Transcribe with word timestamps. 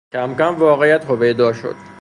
کمکم 0.13 0.55
واقعیت 0.55 1.05
هویدا 1.05 1.53
شد. 1.53 1.75